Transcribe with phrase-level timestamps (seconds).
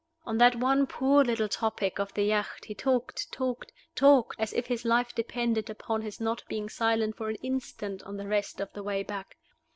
[0.25, 4.65] On that one poor little topic of the yacht he talked, talked, talked, as if
[4.65, 8.73] his life depended upon his not being silent for an instant on the rest of
[8.73, 9.37] the way back.